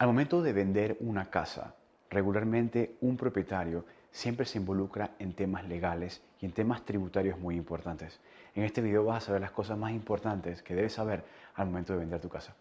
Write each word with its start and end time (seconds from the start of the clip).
Al 0.00 0.06
momento 0.06 0.40
de 0.40 0.54
vender 0.54 0.96
una 1.00 1.26
casa, 1.28 1.74
regularmente 2.08 2.96
un 3.02 3.18
propietario 3.18 3.84
siempre 4.10 4.46
se 4.46 4.56
involucra 4.56 5.10
en 5.18 5.34
temas 5.34 5.68
legales 5.68 6.22
y 6.40 6.46
en 6.46 6.52
temas 6.52 6.86
tributarios 6.86 7.38
muy 7.38 7.54
importantes. 7.54 8.18
En 8.54 8.64
este 8.64 8.80
video 8.80 9.04
vas 9.04 9.22
a 9.22 9.26
saber 9.26 9.42
las 9.42 9.50
cosas 9.50 9.76
más 9.76 9.92
importantes 9.92 10.62
que 10.62 10.74
debes 10.74 10.94
saber 10.94 11.22
al 11.54 11.66
momento 11.66 11.92
de 11.92 11.98
vender 11.98 12.18
tu 12.18 12.30
casa. 12.30 12.56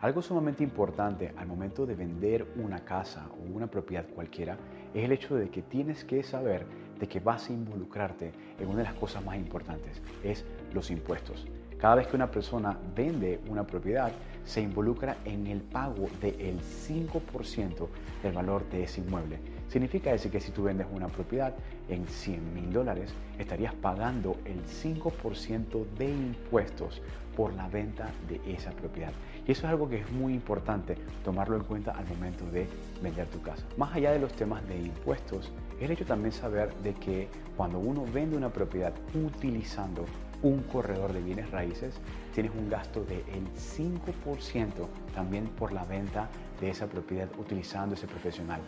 Algo 0.00 0.22
sumamente 0.22 0.64
importante 0.64 1.34
al 1.36 1.46
momento 1.46 1.84
de 1.84 1.94
vender 1.94 2.46
una 2.56 2.84
casa 2.84 3.28
o 3.38 3.54
una 3.54 3.66
propiedad 3.66 4.06
cualquiera 4.08 4.56
es 4.94 5.04
el 5.04 5.12
hecho 5.12 5.34
de 5.34 5.50
que 5.50 5.60
tienes 5.60 6.04
que 6.04 6.22
saber 6.22 6.64
de 6.98 7.06
que 7.06 7.20
vas 7.20 7.50
a 7.50 7.52
involucrarte 7.52 8.32
en 8.58 8.68
una 8.68 8.78
de 8.78 8.84
las 8.84 8.94
cosas 8.94 9.22
más 9.22 9.36
importantes, 9.36 10.00
es 10.24 10.46
los 10.72 10.90
impuestos. 10.90 11.46
Cada 11.80 11.94
vez 11.94 12.08
que 12.08 12.16
una 12.16 12.30
persona 12.30 12.76
vende 12.94 13.40
una 13.48 13.66
propiedad, 13.66 14.12
se 14.44 14.60
involucra 14.60 15.16
en 15.24 15.46
el 15.46 15.62
pago 15.62 16.08
del 16.20 16.60
5% 16.60 17.88
del 18.22 18.32
valor 18.32 18.68
de 18.68 18.82
ese 18.82 19.00
inmueble. 19.00 19.38
Significa 19.68 20.10
decir 20.10 20.30
que 20.30 20.40
si 20.40 20.50
tú 20.50 20.64
vendes 20.64 20.86
una 20.92 21.08
propiedad 21.08 21.54
en 21.88 22.06
100 22.06 22.54
mil 22.54 22.70
dólares, 22.70 23.14
estarías 23.38 23.72
pagando 23.74 24.36
el 24.44 24.62
5% 24.64 25.86
de 25.96 26.10
impuestos 26.10 27.00
por 27.34 27.54
la 27.54 27.66
venta 27.68 28.10
de 28.28 28.40
esa 28.52 28.72
propiedad. 28.72 29.12
Y 29.46 29.52
eso 29.52 29.66
es 29.66 29.70
algo 29.70 29.88
que 29.88 30.00
es 30.00 30.12
muy 30.12 30.34
importante 30.34 30.96
tomarlo 31.24 31.56
en 31.56 31.64
cuenta 31.64 31.92
al 31.92 32.06
momento 32.08 32.44
de 32.46 32.66
vender 33.00 33.26
tu 33.28 33.40
casa. 33.40 33.64
Más 33.78 33.94
allá 33.94 34.12
de 34.12 34.18
los 34.18 34.32
temas 34.34 34.66
de 34.68 34.76
impuestos, 34.76 35.50
es 35.80 35.88
hecho 35.88 36.04
también 36.04 36.32
saber 36.32 36.74
de 36.82 36.92
que 36.92 37.28
cuando 37.56 37.78
uno 37.78 38.04
vende 38.12 38.36
una 38.36 38.50
propiedad 38.50 38.92
utilizando 39.14 40.04
un 40.42 40.62
corredor 40.64 41.12
de 41.12 41.20
bienes 41.20 41.50
raíces, 41.50 41.94
tienes 42.34 42.52
un 42.56 42.68
gasto 42.68 43.04
del 43.04 43.24
5% 43.54 44.70
también 45.14 45.46
por 45.46 45.72
la 45.72 45.84
venta 45.84 46.28
de 46.60 46.70
esa 46.70 46.86
propiedad 46.86 47.28
utilizando 47.38 47.94
ese 47.94 48.06
profesional. 48.06 48.60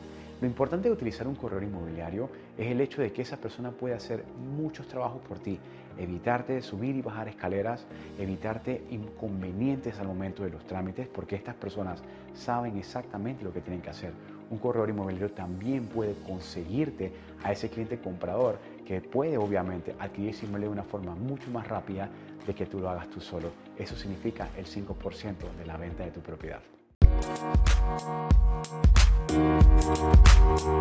Lo 0.42 0.48
importante 0.48 0.88
de 0.88 0.94
utilizar 0.94 1.28
un 1.28 1.36
corredor 1.36 1.62
inmobiliario 1.62 2.28
es 2.58 2.66
el 2.66 2.80
hecho 2.80 3.00
de 3.00 3.12
que 3.12 3.22
esa 3.22 3.36
persona 3.36 3.70
puede 3.70 3.94
hacer 3.94 4.24
muchos 4.56 4.88
trabajos 4.88 5.22
por 5.22 5.38
ti, 5.38 5.60
evitarte 5.96 6.60
subir 6.62 6.96
y 6.96 7.00
bajar 7.00 7.28
escaleras, 7.28 7.86
evitarte 8.18 8.82
inconvenientes 8.90 10.00
al 10.00 10.08
momento 10.08 10.42
de 10.42 10.50
los 10.50 10.66
trámites, 10.66 11.06
porque 11.06 11.36
estas 11.36 11.54
personas 11.54 12.02
saben 12.34 12.76
exactamente 12.76 13.44
lo 13.44 13.52
que 13.52 13.60
tienen 13.60 13.82
que 13.82 13.90
hacer. 13.90 14.14
Un 14.50 14.58
corredor 14.58 14.90
inmobiliario 14.90 15.30
también 15.30 15.86
puede 15.86 16.14
conseguirte 16.26 17.12
a 17.44 17.52
ese 17.52 17.70
cliente 17.70 18.00
comprador 18.00 18.58
que 18.84 19.00
puede 19.00 19.38
obviamente 19.38 19.94
adquirir 20.00 20.30
ese 20.30 20.46
inmueble 20.46 20.66
de 20.66 20.72
una 20.72 20.82
forma 20.82 21.14
mucho 21.14 21.52
más 21.52 21.68
rápida 21.68 22.10
de 22.44 22.52
que 22.52 22.66
tú 22.66 22.80
lo 22.80 22.90
hagas 22.90 23.08
tú 23.10 23.20
solo. 23.20 23.52
Eso 23.78 23.94
significa 23.94 24.48
el 24.56 24.66
5% 24.66 25.36
de 25.56 25.66
la 25.66 25.76
venta 25.76 26.04
de 26.04 26.10
tu 26.10 26.18
propiedad. 26.18 26.62
Thank 27.22 27.42
you. 30.66 30.71